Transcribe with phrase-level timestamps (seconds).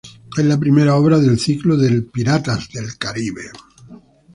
[0.35, 3.43] Es la primera obra del ciclo del "Piratas del Caribe".